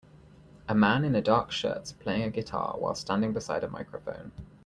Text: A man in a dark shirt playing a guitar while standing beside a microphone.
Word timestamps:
A 0.67 0.73
man 0.73 1.05
in 1.05 1.13
a 1.13 1.21
dark 1.21 1.51
shirt 1.51 1.93
playing 1.99 2.23
a 2.23 2.31
guitar 2.31 2.73
while 2.79 2.95
standing 2.95 3.33
beside 3.33 3.63
a 3.63 3.69
microphone. 3.69 4.31